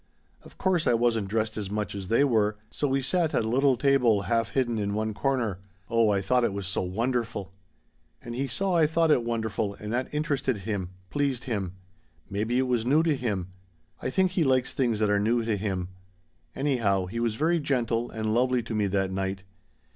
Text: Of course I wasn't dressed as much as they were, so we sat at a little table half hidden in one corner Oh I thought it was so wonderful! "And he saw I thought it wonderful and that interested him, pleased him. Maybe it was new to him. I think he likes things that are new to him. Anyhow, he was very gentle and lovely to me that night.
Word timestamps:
Of 0.41 0.57
course 0.57 0.87
I 0.87 0.95
wasn't 0.95 1.27
dressed 1.27 1.57
as 1.57 1.69
much 1.69 1.93
as 1.93 2.07
they 2.07 2.23
were, 2.23 2.57
so 2.71 2.87
we 2.87 3.03
sat 3.03 3.35
at 3.35 3.45
a 3.45 3.47
little 3.47 3.77
table 3.77 4.23
half 4.23 4.49
hidden 4.49 4.79
in 4.79 4.95
one 4.95 5.13
corner 5.13 5.59
Oh 5.91 6.09
I 6.09 6.23
thought 6.23 6.43
it 6.43 6.53
was 6.53 6.65
so 6.65 6.81
wonderful! 6.81 7.53
"And 8.19 8.33
he 8.33 8.47
saw 8.47 8.73
I 8.75 8.87
thought 8.87 9.11
it 9.11 9.23
wonderful 9.23 9.75
and 9.75 9.93
that 9.93 10.11
interested 10.11 10.57
him, 10.57 10.89
pleased 11.11 11.43
him. 11.43 11.73
Maybe 12.31 12.57
it 12.57 12.63
was 12.63 12.83
new 12.83 13.03
to 13.03 13.15
him. 13.15 13.49
I 14.01 14.09
think 14.09 14.31
he 14.31 14.43
likes 14.43 14.73
things 14.73 14.99
that 15.01 15.09
are 15.11 15.19
new 15.19 15.45
to 15.45 15.55
him. 15.55 15.89
Anyhow, 16.55 17.05
he 17.05 17.19
was 17.19 17.35
very 17.35 17.59
gentle 17.59 18.09
and 18.09 18.33
lovely 18.33 18.63
to 18.63 18.73
me 18.73 18.87
that 18.87 19.11
night. 19.11 19.43